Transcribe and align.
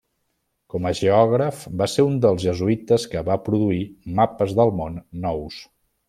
Com 0.73 0.85
a 0.89 0.91
geògraf 0.99 1.59
va 1.81 1.87
ser 1.97 2.05
un 2.11 2.15
dels 2.25 2.41
jesuïtes 2.45 3.05
que 3.15 3.21
va 3.31 3.37
produir 3.49 3.83
mapes 4.21 4.55
del 4.61 4.73
món 4.81 4.97
nous. 5.27 5.61